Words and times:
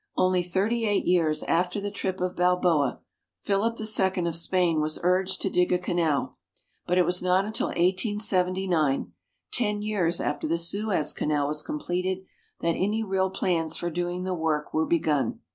Only 0.17 0.41
thirty 0.41 0.87
eight 0.87 1.05
years 1.05 1.43
after 1.43 1.79
the 1.79 1.91
trip 1.91 2.19
of 2.21 2.35
Balboa, 2.35 3.01
Philip 3.43 3.77
II 3.79 4.25
of 4.25 4.35
Spain 4.35 4.81
was 4.81 4.97
urged 5.03 5.41
to 5.43 5.49
dig 5.51 5.71
a 5.71 5.77
canal, 5.77 6.39
but 6.87 6.97
it 6.97 7.05
was 7.05 7.21
not 7.21 7.45
until 7.45 7.67
1879, 7.67 9.13
ten 9.51 9.81
years 9.83 10.19
after 10.19 10.47
the 10.47 10.57
Suez 10.57 11.13
Canal 11.13 11.47
was 11.49 11.61
completed, 11.61 12.25
that 12.61 12.73
any 12.73 13.03
real 13.03 13.29
plans 13.29 13.77
for 13.77 13.91
doing 13.91 14.23
the 14.23 14.33
work 14.33 14.73
were 14.73 14.87
begun. 14.87 15.39